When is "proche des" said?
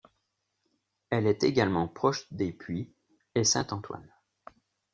1.87-2.51